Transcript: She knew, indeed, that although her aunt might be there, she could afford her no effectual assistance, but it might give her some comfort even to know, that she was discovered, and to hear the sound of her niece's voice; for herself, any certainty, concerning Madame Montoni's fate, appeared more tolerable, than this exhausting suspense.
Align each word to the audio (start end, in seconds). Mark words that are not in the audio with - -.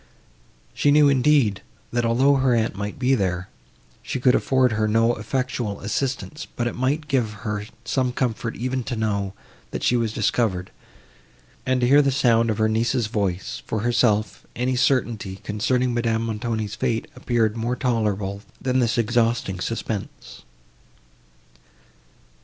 She 0.73 0.89
knew, 0.89 1.09
indeed, 1.09 1.61
that 1.91 2.07
although 2.07 2.37
her 2.37 2.55
aunt 2.55 2.73
might 2.73 2.97
be 2.97 3.13
there, 3.13 3.49
she 4.01 4.19
could 4.19 4.33
afford 4.33 4.71
her 4.71 4.87
no 4.87 5.13
effectual 5.13 5.79
assistance, 5.81 6.47
but 6.55 6.65
it 6.65 6.73
might 6.73 7.07
give 7.07 7.31
her 7.45 7.65
some 7.85 8.11
comfort 8.11 8.55
even 8.55 8.83
to 8.85 8.95
know, 8.95 9.35
that 9.69 9.83
she 9.83 9.95
was 9.95 10.11
discovered, 10.11 10.71
and 11.67 11.81
to 11.81 11.87
hear 11.87 12.01
the 12.01 12.09
sound 12.11 12.49
of 12.49 12.57
her 12.57 12.67
niece's 12.67 13.05
voice; 13.05 13.61
for 13.67 13.81
herself, 13.81 14.43
any 14.55 14.75
certainty, 14.75 15.35
concerning 15.43 15.93
Madame 15.93 16.23
Montoni's 16.25 16.73
fate, 16.73 17.05
appeared 17.15 17.55
more 17.55 17.75
tolerable, 17.75 18.41
than 18.59 18.79
this 18.79 18.97
exhausting 18.97 19.59
suspense. 19.59 20.41